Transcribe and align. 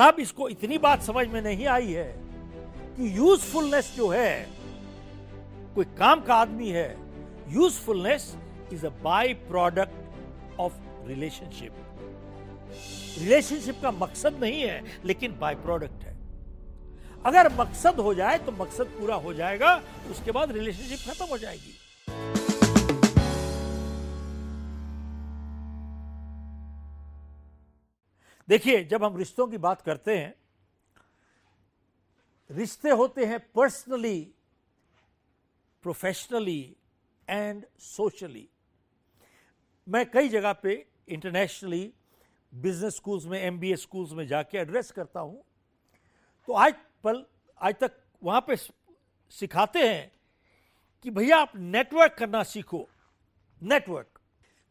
साहब, 0.00 0.20
इसको 0.20 0.48
इतनी 0.48 0.76
बात 0.78 1.02
समझ 1.02 1.26
में 1.28 1.40
नहीं 1.42 1.66
आई 1.68 1.92
है 1.92 2.04
कि 2.96 3.16
यूजफुलनेस 3.16 3.92
जो 3.96 4.08
है, 4.08 4.46
कोई 5.74 5.84
काम 5.98 6.20
का 6.24 6.34
आदमी 6.34 6.68
है 6.68 6.88
usefulness 7.48 8.24
is 8.72 8.86
a 8.86 8.90
by 9.02 9.32
product 9.48 10.58
of 10.60 10.72
relationship 11.08 11.72
relationship 13.18 13.80
का 13.82 13.90
मकसद 13.90 14.38
नहीं 14.40 14.60
है, 14.62 14.82
लेकिन 15.04 15.38
बाय 15.38 15.54
प्रोडक्ट 15.66 16.04
है। 16.04 16.16
अगर 17.26 17.52
मकसद 17.54 18.00
हो 18.00 18.14
जाए 18.14 18.38
तो 18.38 18.52
मकसद 18.54 18.96
पूरा 18.98 19.14
हो 19.16 19.34
जाएगा, 19.34 19.74
उसके 20.10 20.30
बाद 20.32 20.52
रिलेशनशिप 20.52 20.98
खत्म 21.10 21.26
हो 21.26 21.38
जाएगी। 21.38 21.74
देखिए, 28.50 28.84
जब 28.84 29.04
हम 29.04 29.16
रिश्तों 29.16 29.46
की 29.46 29.58
बात 29.58 29.82
करते 29.82 30.18
हैं, 30.18 30.34
रिश्ते 32.50 32.90
होते 32.90 33.24
हैं 33.24 33.52
पर्सनली, 33.52 34.34
प्रोफेशनली 35.82 36.76
एंड 37.28 37.66
सोशली। 37.78 38.48
मैं 39.88 40.10
कई 40.10 40.28
जगह 40.28 40.52
पे 40.52 40.86
इंटरनेशनली 41.08 41.94
बिज़नेस 42.54 42.96
स्कूल्स 42.96 43.24
में, 43.24 43.40
एमबीए 43.40 43.76
स्कूल्स 43.76 44.12
में 44.12 44.26
जाके 44.26 44.58
एड्रेस 44.58 44.90
करता 44.90 45.20
हूँ। 45.20 45.44
तो 46.46 46.52
आज 46.52 46.74
पल, 47.04 47.26
आज 47.62 47.74
तक 47.74 48.02
वहाँ 48.22 48.40
पे 48.40 48.56
सिखाते 49.30 49.88
हैं 49.88 50.12
कि 51.02 51.10
भैया 51.10 51.38
आप 51.38 51.52
नेटवर्क 51.56 52.12
करना 52.12 52.42
सीखो। 52.42 52.88
Network. 53.62 54.19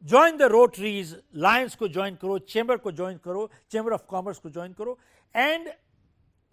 Join 0.03 0.37
the 0.37 0.41
Rotaries 0.41 1.21
Lions 1.35 1.75
को 1.75 1.87
ज्वाइन 1.87 2.15
करो 2.15 2.39
चैम्बर 2.39 2.77
को 2.77 2.91
ज्वाइन 2.91 3.17
करो 3.17 3.49
चैम्बर 3.71 3.91
ऑफ़ 3.91 4.01
कॉमर्स 4.01 4.37
को 4.37 4.49
ज्वाइन 4.49 4.73
करो 4.73 4.99
एंड 5.35 5.69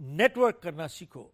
नेटवर्क 0.00 0.60
करना 0.62 0.86
सीखो। 0.86 1.32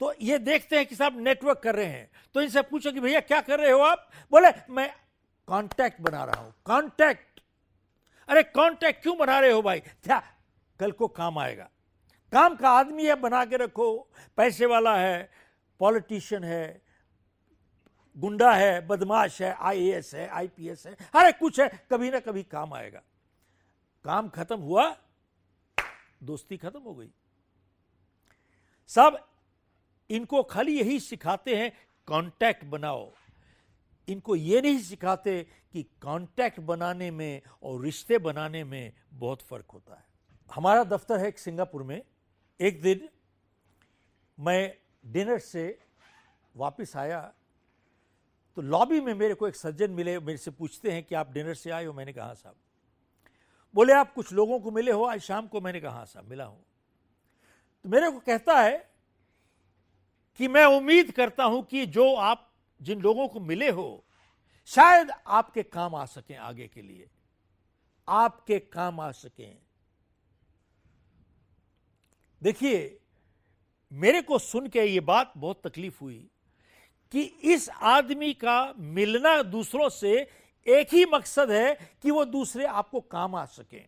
तो 0.00 0.14
ये 0.22 0.38
देखते 0.38 0.76
हैं 0.76 0.86
कि 0.86 0.94
साहब 0.94 1.20
नेटवर्क 1.20 1.58
कर 1.58 1.74
रहे 1.74 1.86
हैं। 1.86 2.10
तो 2.34 2.42
इनसे 2.42 2.62
पूछो 2.62 2.92
कि 2.92 3.00
भैया 3.00 3.20
क्या 3.20 3.40
कर 3.40 3.60
रहे 3.60 3.70
हो 3.70 3.80
आप? 3.80 4.10
बोले, 4.30 4.72
मैं 4.72 4.90
कांटेक्ट 5.48 6.00
बना 6.00 6.24
रहा 6.24 6.40
हूँ। 6.40 6.54
कांटेक्ट 6.66 7.40
अरे 8.28 8.42
कांटेक्ट 8.42 9.02
क्यों 9.02 9.18
बना 9.18 9.40
रहे 9.40 9.50
हो 9.50 9.62
भाई? 9.62 9.80
क्या? 9.80 10.22
कल 10.80 10.92
को 10.92 11.08
काम 11.08 11.38
आएगा। 11.38 11.70
काम 12.32 12.56
का 12.56 12.70
आदमी 12.70 13.06
है, 13.06 13.14
बना 13.14 13.44
के 13.44 13.56
रखो। 13.56 14.10
पैसे 14.36 14.66
वाला 14.66 14.96
है 14.96 15.30
पॉलिटिशियन 15.80 16.44
है 16.44 16.82
गुंडा 18.16 18.52
है, 18.52 18.86
बदमाश 18.86 19.40
है 19.42 19.52
आईएएस 19.52 20.14
है 20.14 20.28
आईपीएस 20.28 20.86
है 20.86 20.94
अरे 20.94 21.32
कुछ 21.32 21.60
है, 21.60 21.86
कभी 21.90 22.10
ना 22.10 22.20
कभी 22.20 22.42
काम 22.42 22.74
आएगा। 22.74 23.02
काम 24.04 24.28
खत्म 24.28 24.58
हुआ, 24.60 24.96
दोस्ती 26.22 26.56
खत्म 26.56 26.80
हो 26.80 26.94
गई। 26.94 27.10
सब 28.88 29.28
इनको 30.10 30.42
खाली 30.42 30.78
यही 30.78 31.00
सिखाते 31.00 31.56
हैं 31.56 31.72
कांटेक्ट 32.08 32.64
बनाओ। 32.64 33.10
इनको 34.08 34.36
ये 34.36 34.60
नहीं 34.60 34.78
सिखाते 34.78 35.42
कि 35.72 35.82
कांटेक्ट 35.82 36.60
बनाने 36.60 37.10
में 37.10 37.42
और 37.62 37.80
रिश्ते 37.84 38.18
बनाने 38.18 38.64
में 38.64 38.92
बहुत 39.12 39.42
फ़र्क 39.42 39.70
होता 39.70 39.94
है। 39.94 40.04
हमारा 40.54 40.84
दफ्तर 40.84 41.20
है 41.20 41.28
एक 41.28 41.38
सिंगापुर 41.38 41.82
में। 41.82 42.02
एक 42.60 42.82
दिन 42.82 43.08
मैं 44.40 44.76
डिनर 45.06 45.38
से 45.38 45.78
वापस 46.56 46.96
आया 46.96 47.32
तो 48.56 48.62
लॉबी 48.62 49.00
में 49.00 49.14
मेरे 49.14 49.34
को 49.34 49.48
एक 49.48 49.56
सज्जन 49.56 49.90
मिले, 49.90 50.18
मेरे 50.18 50.38
से 50.38 50.50
पूछते 50.50 50.92
हैं 50.92 51.04
कि 51.04 51.14
आप 51.14 51.32
डिनर 51.32 51.54
से 51.54 51.70
आए 51.70 51.84
हो? 51.84 51.92
मैंने 51.92 52.12
कहा 52.12 52.34
साहब। 52.34 52.56
बोले, 53.74 53.92
आप 53.92 54.12
कुछ 54.12 54.32
लोगों 54.32 54.60
को 54.60 54.70
मिले 54.70 54.92
हो? 54.92 55.04
आज 55.04 55.20
शाम 55.20 55.46
को? 55.46 55.60
मैंने 55.60 55.80
कहा 55.80 56.04
साहब, 56.04 56.28
मिला 56.28 56.44
हूँ। 56.44 56.64
तो 57.82 57.88
मेरे 57.88 58.10
को 58.10 58.18
कहता 58.18 58.60
है 58.60 58.90
कि 60.36 60.48
मैं 60.48 60.64
उम्मीद 60.64 61.10
करता 61.10 61.44
हूँ 61.44 61.64
कि 61.64 61.86
जो 61.86 62.14
आप, 62.14 62.52
जिन 62.82 63.00
लोगों 63.00 63.28
को 63.28 63.40
मिले 63.40 63.70
हो, 63.70 64.04
शायद 64.66 65.10
आपके 65.26 65.62
काम 65.62 65.94
आ 65.94 66.04
सकें 66.04 66.36
आगे 66.36 66.68
के 66.68 66.82
लिए। 66.82 67.10
आपके 68.08 68.58
काम 68.58 69.00
आ 69.00 69.12
सकें। 69.12 69.58
देखिए, 72.42 73.00
मेरे 73.92 74.22
को 74.22 74.38
सुन 74.38 74.66
के 74.66 74.84
ये 74.84 75.00
बात 75.00 75.32
बहुत 75.36 75.66
तकलीफ़ 75.66 75.98
हुई। 76.00 76.30
कि 77.12 77.22
इस 77.22 77.68
आदमी 77.68 78.32
का 78.34 78.74
मिलना 78.78 79.42
दूसरों 79.42 79.88
से 79.88 80.28
एक 80.66 80.92
ही 80.92 81.04
मकसद 81.04 81.50
है 81.50 81.74
कि 82.02 82.10
वो 82.10 82.24
दूसरे 82.24 82.64
आपको 82.64 83.00
काम 83.00 83.34
आ 83.34 83.44
सके। 83.44 83.82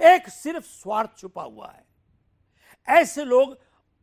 एक 0.00 0.28
सिर्फ़ 0.28 0.64
स्वार्थ 0.64 1.18
छुपा 1.18 1.42
हुआ 1.42 1.70
है। 1.72 1.84
ऐसे 2.88 3.24
लोग 3.24 3.56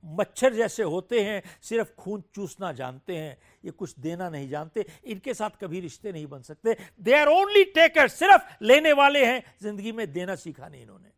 मच्छर 0.04 0.54
जैसे 0.54 0.84
होते 0.84 1.22
हैं, 1.24 1.42
सिर्फ़ 1.62 1.90
खून 1.96 2.24
चूसना 2.36 2.72
जानते 2.72 3.18
हैं, 3.18 3.38
ये 3.66 3.72
कुछ 3.72 4.00
देना 4.00 4.30
नहीं 4.30 4.50
जानते, 4.50 4.86
इनके 5.06 5.34
साथ 5.34 5.50
कभी 5.62 5.80
रिश्ते 5.80 6.12
नहीं 6.12 6.28
बन 6.28 6.42
सकते। 6.42 6.76
दे 7.02 7.14
आर 7.14 7.28
ओनली 7.28 7.64
टेकर 7.64 8.08
सिर्फ़ 8.08 8.64
लेने 8.64 8.94
वाले 8.94 9.26
हैं, 9.26 9.44
ज़िंदगी 9.62 9.92
में 9.92 10.12
देना 10.14 10.36
सीखा 10.36 10.68
नहीं 10.68 10.82
इन्होंने। 10.82 11.10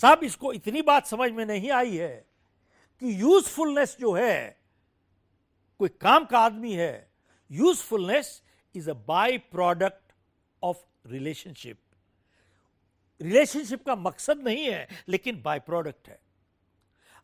साहब, 0.00 0.24
इसको 0.24 0.52
इतनी 0.52 0.82
बात 0.82 1.06
समझ 1.06 1.30
में 1.30 1.44
नहीं 1.46 1.70
आई 1.70 1.96
है 1.96 2.26
कि 3.02 3.20
यूजफुलनेस 3.22 3.96
जो 4.00 4.12
है 4.12 4.61
कोई 5.82 5.90
काम 6.00 6.24
का 6.24 6.38
आदमी 6.38 6.72
है 6.72 7.10
usefulness 7.50 8.28
is 8.74 8.88
a 8.90 8.94
by 9.06 9.38
product 9.50 10.12
of 10.62 10.82
relationship 11.06 11.78
relationship 13.20 13.84
का 13.86 13.94
मकसद 13.96 14.42
नहीं 14.44 14.64
है, 14.64 14.88
लेकिन 15.08 15.40
बाय 15.42 15.58
प्रोडक्ट 15.60 16.08
है। 16.08 16.18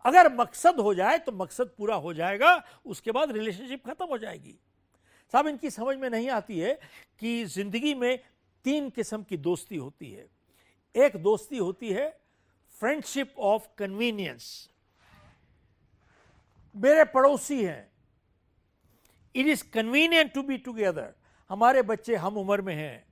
अगर 0.04 0.32
मकसद 0.34 0.80
हो 0.80 0.94
जाए 0.94 1.18
तो 1.18 1.32
मकसद 1.32 1.70
पूरा 1.78 1.94
हो 1.96 2.14
जाएगा, 2.14 2.64
उसके 2.86 3.12
बाद 3.12 3.30
रिलेशनशिप 3.32 3.86
खत्म 3.86 4.06
हो 4.06 4.18
जाएगी। 4.18 4.54
साहब, 5.34 5.46
इनकी 5.48 5.70
समझ 5.70 5.96
में 5.96 6.08
नहीं 6.10 6.28
आती 6.30 6.58
है 6.58 6.72
कि 7.20 7.44
ज़िंदगी 7.46 7.94
में 7.94 8.18
तीन 8.64 8.88
किस्म 8.90 9.22
की 9.22 9.36
दोस्ती 9.38 9.76
होती 9.76 10.10
है। 10.10 10.26
एक 10.94 11.16
दोस्ती 11.22 11.58
होती 11.58 11.92
है 11.92 12.08
फ्रेंडशिप 12.74 13.38
ऑफ़ 13.38 13.68
कन्वीनियंस 13.78 14.48
मेरे 16.74 17.04
पड़ोसी 17.06 17.62
हैं 17.64 17.86
it 19.34 19.46
is 19.46 19.64
convenient 19.72 20.32
to 20.32 20.42
be 20.42 20.56
together 20.58 21.14
हमारे 21.50 21.82
बच्चे 21.82 22.16
हम 22.16 22.36
उम्र 22.36 22.62
में 22.62 22.74
हैं। 22.74 23.06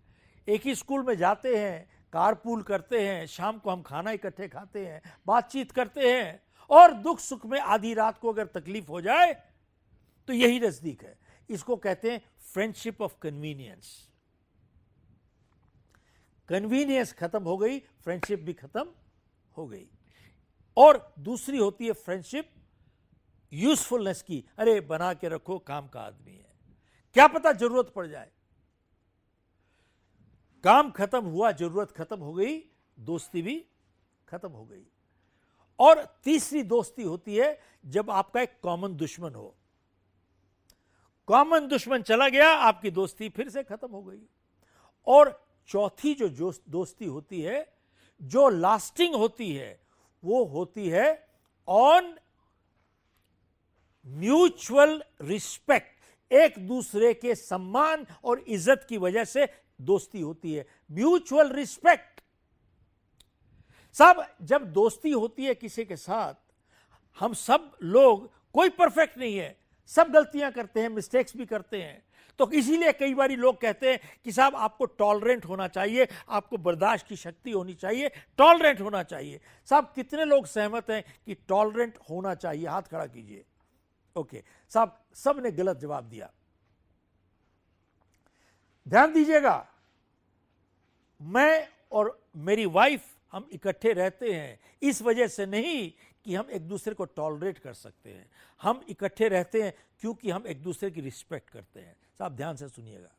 एक 0.48 0.66
ही 0.66 0.74
स्कूल 0.74 1.02
में 1.02 1.16
जाते 1.16 1.56
हैं, 1.56 1.88
कारपूल 2.12 2.62
करते 2.62 3.00
हैं, 3.02 3.26
शाम 3.26 3.58
को 3.58 3.70
हम 3.70 3.82
खाना 3.82 4.10
इकट्ठे 4.10 4.48
खाते 4.48 4.86
हैं, 4.86 5.00
बातचीत 5.26 5.72
करते 5.72 6.12
हैं, 6.12 6.40
और 6.70 6.92
दुख 6.94 7.18
सुख 7.20 7.46
में 7.46 7.58
आधी 7.60 7.94
रात 7.94 8.18
को 8.18 8.32
अगर 8.32 8.46
तकलीफ़ 8.54 8.90
हो 8.90 9.00
जाए 9.00 9.32
तो 10.28 10.32
यही 10.32 10.60
नज़दीक 10.60 11.02
है। 11.04 11.18
इसको 11.50 11.76
कहते 11.76 12.10
हैं 12.10 12.20
फ्रेंडशिप 12.52 13.02
ऑफ़ 13.02 13.14
कन्वीनियंस 13.22 13.90
कन्वीनियंस 16.48 17.12
खत्म 17.12 17.42
हो 17.42 17.56
गई 17.58 17.78
फ्रेंडशिप 18.04 18.40
भी 18.40 18.52
खत्म 18.54 18.86
हो 19.56 19.66
गई। 19.66 19.86
और 20.76 21.14
दूसरी 21.18 21.58
होती 21.58 21.86
है 21.86 21.92
फ्रेंडशिप 21.94 22.50
यूजफुलनेस 23.52 24.22
की, 24.22 24.44
अरे 24.58 24.80
बना 24.80 25.14
के 25.14 25.28
रखो, 25.28 25.58
काम 25.58 25.88
का 25.88 26.00
आदमी 26.00 26.32
है। 26.32 26.56
क्या 27.14 27.26
पता 27.26 27.52
ज़रूरत 27.52 27.92
पड़ 27.96 28.06
जाए। 28.06 28.30
काम 30.64 30.90
खत्म 30.90 31.24
हुआ, 31.24 31.52
ज़रूरत 31.52 31.90
खत्म 31.90 32.18
हो 32.18 32.34
गई, 32.34 32.58
दोस्ती 32.98 33.42
भी 33.42 33.66
खत्म 34.28 34.48
हो 34.48 34.64
गई। 34.64 34.86
और 35.78 36.20
तीसरी 36.24 36.62
दोस्ती 36.62 37.02
होती 37.02 37.36
है 37.36 37.60
जब 37.86 38.10
आपका 38.10 38.40
एक 38.40 38.60
कॉमन 38.62 38.96
दुश्मन 38.96 39.34
हो। 39.34 39.56
कॉमन 41.26 41.68
दुश्मन 41.68 42.02
चला 42.02 42.28
गया, 42.28 42.48
आपकी 42.48 42.90
दोस्ती 42.90 43.28
फिर 43.28 43.48
से 43.48 43.62
खत्म 43.62 43.90
हो 43.90 44.02
गई। 44.02 44.22
और 45.06 45.46
चौथी 45.68 46.14
जो 46.14 46.52
दोस्ती 46.68 47.04
होती 47.04 47.42
है, 47.42 47.76
जो 48.22 48.48
लास्टिंग 48.48 49.14
होती 49.14 49.56
है, 49.56 49.80
वो 50.24 50.44
होती 50.44 50.88
है 50.88 51.28
ऑन 51.68 52.18
म्यूचुअल 54.06 55.02
रिस्पेक्ट, 55.22 55.94
एक 56.30 56.58
दूसरे 56.68 57.12
के 57.14 57.34
सम्मान 57.34 58.06
और 58.24 58.44
इज़्ज़त 58.48 58.86
की 58.88 58.98
वजह 58.98 59.24
से 59.24 59.46
दोस्ती 59.80 60.20
होती 60.20 60.54
है। 60.54 60.66
Mutual 60.92 61.52
respect. 61.52 62.20
सब, 63.96 64.24
जब 64.42 64.64
दोस्ती 64.72 65.10
होती 65.10 65.44
है 65.44 65.54
किसी 65.54 65.84
के 65.84 65.96
साथ, 65.96 66.34
हम 67.18 67.34
सब 67.34 67.70
लोग, 67.82 68.30
कोई 68.54 68.68
परफेक्ट 68.68 69.18
नहीं 69.18 69.36
है। 69.36 69.56
सब 69.86 70.10
गलतियाँ 70.10 70.50
करते 70.52 70.80
हैं, 70.80 70.88
मिस्टेक्स 70.88 71.36
भी 71.36 71.46
करते 71.46 71.82
हैं। 71.82 72.02
तो 72.38 72.50
इसीलिए 72.50 72.92
कई 72.92 73.14
बार 73.14 73.30
लोग 73.30 73.60
कहते 73.60 73.90
हैं 73.90 74.00
कि 74.24 74.32
साहब, 74.32 74.54
आपको 74.56 74.84
टॉलरेंट 74.84 75.44
होना 75.44 75.68
चाहिए, 75.68 76.08
आपको 76.28 76.56
बर्दाश्त 76.56 77.06
की 77.06 77.16
शक्ति 77.16 77.50
होनी 77.50 77.74
चाहिए, 77.74 78.08
टॉलरेंट 78.38 78.80
होना 78.80 79.02
चाहिए। 79.02 79.40
साहब, 79.68 79.92
कितने 79.94 80.24
लोग 80.24 80.46
सहमत 80.46 80.90
हैं 80.90 81.04
कि 81.26 81.34
टॉलरेंट 81.48 81.98
होना 82.10 82.34
चाहिए? 82.34 82.66
हाथ 82.66 82.82
खड़ा 82.82 83.06
कीजिए। 83.06 83.44
ओके 84.16 84.42
साहब, 84.70 85.04
सबने 85.14 85.50
गलत 85.50 85.76
जवाब 85.76 86.04
दिया। 86.04 86.30
ध्यान 88.86 89.12
दीजिएगा, 89.12 89.66
मैं 91.20 91.68
और 91.92 92.18
मेरी 92.36 92.66
वाइफ 92.66 93.04
हम 93.32 93.48
इकट्ठे 93.52 93.92
रहते 93.92 94.32
हैं, 94.32 94.58
इस 94.82 95.02
वजह 95.02 95.28
से 95.28 95.46
नहीं 95.46 95.92
कि 96.24 96.34
हम 96.34 96.50
एक 96.50 96.68
दूसरे 96.68 96.94
को 96.94 97.04
टॉलरेट 97.04 97.58
कर 97.58 97.74
सकते 97.74 98.10
हैं। 98.10 98.30
हम 98.60 98.84
इकट्ठे 98.88 99.28
रहते 99.28 99.62
हैं 99.62 99.72
क्योंकि 100.00 100.30
हम 100.30 100.46
एक 100.46 100.62
दूसरे 100.62 100.90
की 100.90 101.00
रिस्पेक्ट 101.00 101.50
करते 101.50 101.80
हैं। 101.80 101.96
साहब, 102.18 102.36
ध्यान 102.36 102.56
से 102.56 102.68
सुनिएगा। 102.68 103.12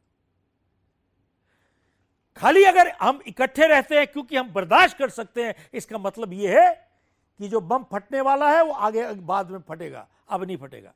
खाली 2.37 2.63
अगर 2.63 2.87
हम 3.01 3.21
इकट्ठे 3.27 3.67
रहते 3.67 3.97
हैं 3.97 4.07
क्योंकि 4.07 4.35
हम 4.35 4.51
बर्दाश्त 4.53 4.97
कर 4.97 5.09
सकते 5.09 5.45
हैं, 5.45 5.69
इसका 5.73 5.97
मतलब 5.97 6.33
यह 6.33 6.59
है 6.59 6.86
कि 7.39 7.47
जो 7.47 7.59
बम 7.61 7.83
फटने 7.91 8.21
वाला 8.21 8.51
है, 8.51 8.63
वो 8.63 8.71
आगे 8.71 9.11
बाद 9.13 9.51
में 9.51 9.59
फटेगा, 9.59 10.07
अब 10.29 10.43
नहीं 10.43 10.57
फटेगा। 10.57 10.93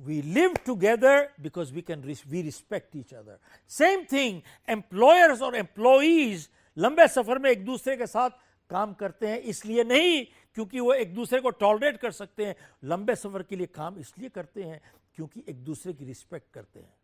We 0.00 0.20
live 0.36 0.54
together 0.64 1.16
because 1.40 1.68
we 1.72 1.82
can 1.82 2.00
we 2.30 2.40
respect 2.42 2.94
each 2.96 3.12
other. 3.12 3.36
Same 3.70 4.04
thing, 4.06 4.40
employers 4.68 5.42
और 5.42 5.56
employees 5.56 6.48
लंबे 6.76 7.06
सफ़र 7.08 7.38
में 7.38 7.50
एक 7.50 7.64
दूसरे 7.64 7.96
के 7.96 8.06
साथ 8.06 8.30
काम 8.70 8.94
करते 8.94 9.28
हैं, 9.28 9.38
इसलिए 9.38 9.84
नहीं, 9.84 10.24
क्योंकि 10.54 10.80
वो 10.80 10.92
एक 10.94 11.14
दूसरे 11.14 11.40
को 11.40 11.50
टॉलरेट 11.50 11.96
कर 11.96 12.10
सकते 12.10 12.46
हैं। 12.46 12.54
लंबे 12.84 13.14
सफ़र 13.16 13.42
के 13.42 13.56
लिए 13.56 13.66
काम 13.66 13.98
इसलिए 13.98 14.28
करते 14.28 14.62
हैं, 14.62 14.80
क्योंकि 15.14 15.44
एक 15.48 15.64
दूसरे 15.64 15.92
की 15.92 16.04
रिस्पेक्ट 16.04 16.52
करते 16.54 16.80
हैं। 16.80 16.94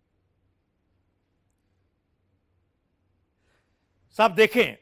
साहब, 4.18 4.34
देखें 4.34 4.76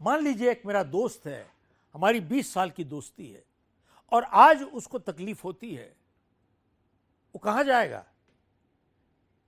मान 0.00 0.22
लीजिए 0.24 0.50
एक 0.50 0.62
मेरा 0.66 0.82
दोस्त 0.82 1.26
है, 1.26 1.46
हमारी 1.94 2.20
20 2.22 2.52
साल 2.54 2.70
की 2.70 2.84
दोस्ती 2.84 3.26
है, 3.26 3.42
और 4.12 4.24
आज 4.24 4.62
उसको 4.62 4.98
तकलीफ़ 5.00 5.42
होती 5.44 5.74
है, 5.74 5.92
वो 7.34 7.38
कहाँ 7.38 7.64
जाएगा? 7.64 8.04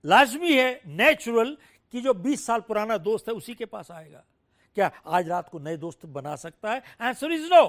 लाजमी 0.03 0.53
है 0.53 0.81
नेचुरल 0.87 1.57
कि 1.93 2.01
जो 2.01 2.13
20 2.13 2.45
साल 2.45 2.61
पुराना 2.61 2.97
दोस्त 2.97 3.27
है 3.27 3.33
उसी 3.33 3.53
के 3.55 3.65
पास 3.65 3.91
आएगा। 3.91 4.23
क्या 4.77 4.91
आज 5.07 5.27
रात 5.29 5.49
को 5.49 5.59
नए 5.59 5.77
दोस्त 5.77 6.05
बना 6.05 6.35
सकता 6.35 6.71
है? 6.71 6.81
आंसर 7.01 7.31
इज़ 7.31 7.49
नो 7.53 7.63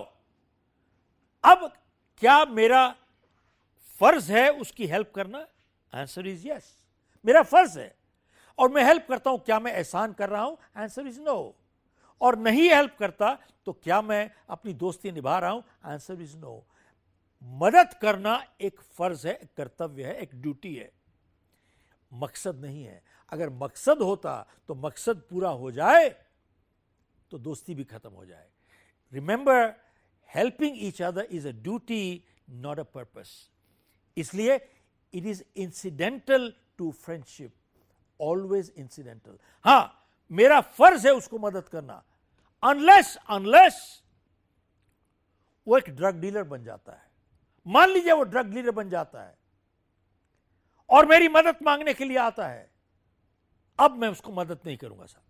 अब 1.44 1.72
क्या 2.22 2.44
मेरा 2.44 2.88
फ़र्ज़ 4.00 4.32
है 4.32 4.48
उसकी 4.50 4.86
हेल्प 4.86 5.12
करना? 5.14 5.46
आंसर 5.92 6.26
इज़ 6.26 6.48
यस 6.48 6.72
मेरा 7.24 7.42
फ़र्ज़ 7.42 7.78
है, 7.78 7.94
और 8.58 8.70
मैं 8.70 8.84
हेल्प 8.84 9.06
करता 9.08 9.30
हूँ, 9.30 9.38
क्या 9.40 9.58
मैं 9.60 9.72
एहसान 9.72 10.12
कर 10.12 10.28
रहा 10.28 10.42
हूँ? 10.42 10.56
आंसर 10.76 11.06
इज़ 11.06 11.20
नो 11.20 11.54
और 12.20 12.38
नहीं 12.38 12.68
हेल्प 12.70 12.96
करता 12.98 13.38
तो 13.66 13.72
क्या 13.72 14.00
मैं 14.02 14.30
अपनी 14.50 14.72
दोस्ती 14.74 15.12
निभा 15.12 15.38
रहा 15.38 15.50
हूँ? 15.50 15.64
आंसर 15.84 16.20
इज़ 16.22 16.36
नो 16.36 16.64
मदद 17.42 17.94
करना 18.02 18.42
एक 18.60 18.80
फ़र्ज़ 18.80 19.26
है, 19.28 19.34
एक 19.34 19.48
कर्तव्य 19.56 20.04
है, 20.04 20.14
एक 20.14 20.34
ड्यूटी 20.34 20.74
है। 20.74 20.90
मकसद 22.12 22.60
नहीं 22.64 22.84
है। 22.84 23.02
अगर 23.32 23.50
मकसद 23.52 24.02
होता 24.02 24.34
तो 24.68 24.74
मकसद 24.74 25.22
पूरा 25.30 25.48
हो 25.50 25.70
जाए 25.72 26.08
तो 27.30 27.38
दोस्ती 27.38 27.74
भी 27.74 27.84
खत्म 27.84 28.10
हो 28.10 28.24
जाए। 28.26 28.46
Remember 29.12 29.74
helping 30.28 30.76
each 30.84 31.02
other 31.02 31.26
is 31.30 31.48
a 31.48 31.52
duty 31.52 32.24
not 32.50 32.78
a 32.78 32.82
purpose 32.94 33.30
इसलिए 34.16 34.54
it 35.14 35.26
is 35.26 35.42
incidental 35.56 36.52
to 36.78 36.90
friendship 36.92 37.52
always 38.20 38.72
incidental 38.76 39.38
हाँ 39.64 40.03
मेरा 40.30 40.60
फ़र्ज़ 40.60 41.06
है 41.06 41.12
उसको 41.14 41.38
मदद 41.38 41.68
करना। 41.68 42.02
अनलेस 42.62 43.16
अनलेस 43.30 44.02
वो 45.66 45.78
एक 45.78 45.90
ड्रग 45.90 46.20
डीलर 46.20 46.42
बन 46.44 46.64
जाता 46.64 46.92
है। 46.92 47.02
मान 47.66 47.90
लीजिए 47.90 48.12
वो 48.12 48.22
ड्रग 48.24 48.46
डीलर 48.46 48.70
बन 48.70 48.88
जाता 48.90 49.22
है 49.22 49.36
और 50.90 51.06
मेरी 51.06 51.28
मदद 51.28 51.58
मांगने 51.62 51.94
के 51.94 52.04
लिए 52.04 52.16
आता 52.18 52.48
है। 52.48 52.70
अब 53.78 53.96
मैं 53.98 54.08
उसको 54.08 54.32
मदद 54.32 54.58
नहीं 54.66 54.76
करूँगा 54.76 55.06
साहब 55.06 55.22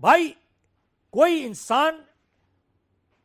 भाई, 0.00 0.28
कोई 1.14 1.40
इंसान 1.42 2.04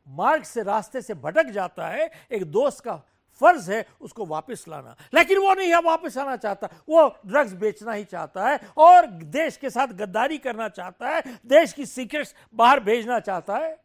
मार्ग 0.06 0.42
से, 0.42 0.62
रास्ते 0.62 1.00
से 1.02 1.14
भटक 1.14 1.46
जाता 1.46 1.88
है, 1.88 2.10
एक 2.30 2.44
दोस्त 2.44 2.84
का 2.84 3.02
फ़र्ज़ 3.40 3.70
है 3.72 3.86
उसको 4.00 4.26
वापस 4.26 4.64
लाना। 4.68 4.96
लेकिन 5.14 5.38
वो 5.38 5.54
नहीं 5.54 5.68
है, 5.68 5.80
वापस 5.82 6.18
आना 6.18 6.36
चाहता। 6.36 6.68
वो 6.88 7.08
ड्रग्स 7.26 7.52
बेचना 7.52 7.92
ही 7.92 8.04
चाहता 8.04 8.48
है 8.48 8.60
और 8.76 9.06
देश 9.06 9.56
के 9.56 9.70
साथ 9.70 9.86
गद्दारी 9.86 10.38
करना 10.38 10.68
चाहता 10.68 11.08
है, 11.08 11.22
देश 11.46 11.72
की 11.72 11.86
सीक्रेट्स 11.86 12.34
बाहर 12.54 12.80
भेजना 12.80 13.20
चाहता 13.20 13.56
है। 13.56 13.78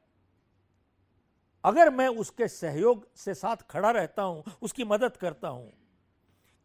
अगर 1.64 1.90
मैं 1.90 2.08
उसके 2.08 2.48
सहयोग 2.48 3.08
से 3.16 3.34
साथ 3.34 3.56
खड़ा 3.70 3.92
रहता 3.92 4.22
हूँ, 4.22 4.44
उसकी 4.62 4.84
मदद 4.84 5.18
करता 5.18 5.48
हूँ, 5.48 5.74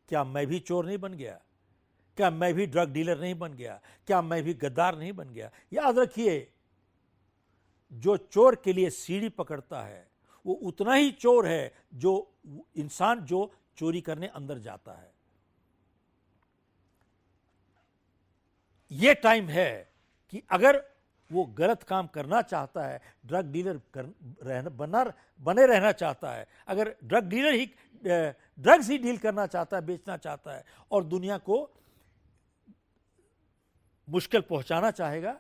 क्या 0.09 0.25
मैं 0.25 0.47
भी 0.47 0.59
चोर 0.59 0.87
नहीं 0.87 0.99
बन 0.99 1.13
गया? 1.13 1.41
क्या 2.17 2.31
मैं 2.31 2.55
भी 2.55 2.67
ड्रग 2.67 2.93
डीलर 2.93 3.21
नहीं 3.21 3.35
बन 3.35 3.53
गया? 3.53 3.81
क्या 4.07 4.23
मैं 4.23 4.43
भी 4.43 4.55
गद्दार 4.55 4.99
नहीं 4.99 5.13
बन 5.13 5.29
गया? 5.29 5.51
याद 5.73 5.99
रखिए, 5.99 6.53
जो 7.93 8.17
चोर 8.17 8.55
के 8.55 8.73
लिए 8.73 8.91
सीढ़ी 8.91 9.29
पकड़ता 9.29 9.81
है 9.83 10.10
वो 10.47 10.55
उतना 10.55 10.95
ही 10.95 11.11
चोर 11.13 11.47
है 11.47 11.73
जो 11.95 12.13
इंसान 12.77 13.25
जो 13.25 13.51
चोरी 13.79 14.01
करने 14.01 14.27
अंदर 14.27 14.59
जाता 14.59 14.93
है। 14.93 15.13
ये 18.91 19.15
टाइम 19.15 19.49
है 19.49 19.91
कि 20.33 20.43
अगर 20.51 20.83
वो 21.31 21.45
गलत 21.57 21.83
काम 21.83 22.07
करना 22.07 22.41
चाहता 22.43 22.87
है, 22.87 23.01
ड्रग 23.27 23.51
डीलर 23.53 23.81
कर, 23.95 24.05
रहना, 24.43 24.71
बना, 24.71 25.05
बने 25.41 25.67
रहना 25.67 25.93
चाहता 25.93 26.33
है, 26.33 26.47
अगर 26.69 26.95
ड्रग 27.05 27.29
डीलर 27.29 27.55
ही 27.55 27.67
ड्रग्स 28.05 28.89
ही 28.91 28.99
डील 28.99 29.19
करना 29.19 29.47
चाहता 29.47 29.77
है, 29.77 29.85
बेचना 29.87 30.17
चाहता 30.17 30.53
है 30.53 30.65
और 30.91 31.05
दुनिया 31.05 31.39
को 31.39 31.69
मुश्किल 34.09 34.41
पहुंचाना 34.41 34.91
चाहेगा 34.91 35.33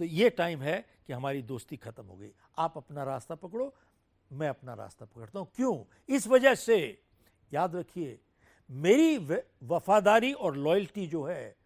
तो 0.00 0.04
ये 0.04 0.30
टाइम 0.30 0.62
है 0.62 0.84
कि 1.06 1.12
हमारी 1.12 1.42
दोस्ती 1.42 1.76
खत्म 1.76 2.04
हो 2.04 2.16
गई। 2.16 2.30
आप 2.58 2.76
अपना 2.76 3.04
रास्ता 3.04 3.34
पकड़ो 3.34 3.74
मैं 4.32 4.48
अपना 4.48 4.74
रास्ता 4.74 5.04
पकड़ता 5.04 5.38
हूँ। 5.38 5.48
क्यों? 5.56 5.84
इस 6.08 6.26
वजह 6.26 6.54
से, 6.54 7.02
याद 7.52 7.76
रखिए, 7.76 8.18
मेरी 8.70 9.18
वफादारी 9.64 10.32
और 10.32 10.56
लॉयल्टी 10.56 11.06
जो 11.06 11.22
है 11.24 11.56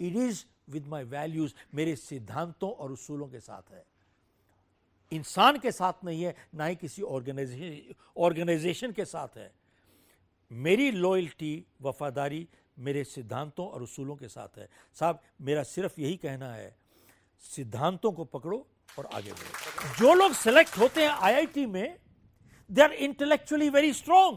it 0.00 0.16
is 0.16 0.44
with 0.70 0.86
my 0.86 1.04
values 1.04 1.54
मेरे 1.74 1.96
सिद्धांतों 1.96 2.70
और 2.72 2.92
उसूलों 2.92 3.28
के 3.28 3.40
साथ 3.40 3.72
है। 3.72 3.84
इंसान 5.12 5.58
के 5.58 5.72
साथ 5.72 6.04
नहीं 6.04 6.22
है, 6.22 6.34
ना 6.54 6.66
ही 6.66 6.76
किसी 6.76 7.02
ऑर्गेनाइजेशन 7.02 7.94
ऑर्गेनाइजेशन 8.16 8.92
के 8.92 9.04
साथ 9.04 9.36
है। 9.36 9.52
मेरी 10.52 10.90
लॉयल्टी 10.90 11.64
वफादारी 11.82 12.48
मेरे 12.78 13.04
सिद्धांतों 13.04 13.66
और 13.68 13.82
उसूलों 13.82 14.16
के 14.16 14.28
साथ 14.28 14.58
है। 14.58 14.68
साहब, 14.94 15.20
मेरा 15.40 15.62
सिर्फ़ 15.62 16.00
यही 16.00 16.16
कहना 16.16 16.52
है, 16.54 16.76
सिद्धांतों 17.40 18.12
को 18.12 18.24
पकड़ो 18.24 18.66
और 18.98 19.06
आगे 19.06 19.32
बढ़ो। 19.32 19.94
जो 19.98 20.14
लोग 20.14 20.32
सेलेक्ट 20.32 20.78
होते 20.78 21.02
हैं 21.02 21.08
आईआईटी 21.08 21.66
में 21.66 21.98
they 22.72 22.82
are 22.82 22.92
intellectually 23.06 23.68
very 23.70 23.92
strong 23.92 24.36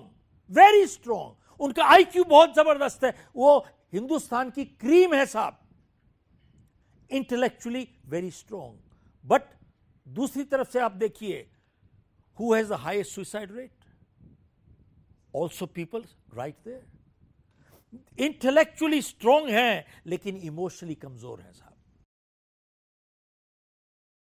very 0.49 0.85
strong 0.87 1.63
उनका 1.63 1.83
आईक्यू 1.85 2.23
बहुत 2.23 2.55
ज़बरदस्त 2.55 3.03
है। 3.03 3.13
वो 3.35 3.57
हिंदुस्तान 3.93 4.49
की 4.51 4.65
क्रीम 4.65 5.13
है 5.13 5.25
साहब। 5.25 5.57
इंटेलेक्चुअली 7.11 7.87
वेरी 8.07 8.31
स्ट्रांग 8.31 8.77
बट 9.23 9.41
दूसरी 10.07 10.43
तरफ़ 10.45 10.69
से 10.71 10.79
आप 10.79 10.91
देखिए 11.03 11.47
who 12.37 12.53
has 12.53 12.69
the 12.69 12.73
highest 12.79 13.11
suicide 13.11 13.51
rate 13.55 13.71
also 15.33 15.65
people 15.67 16.03
right 16.35 16.55
there 16.65 16.83
intellectually 18.19 19.01
strong 19.01 19.49
है, 19.49 19.85
लेकिन 20.05 20.37
इमोशनली 20.37 20.95
कमज़ोर 20.95 21.39
है 21.41 21.51
साहब। 21.53 21.64